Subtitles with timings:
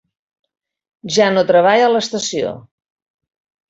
[1.19, 2.59] Ja no treballa a l'estació.